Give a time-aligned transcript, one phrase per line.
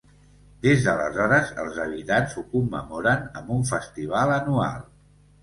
[0.61, 4.83] Des d'aleshores, els habitants ho commemoren amb un festival anual.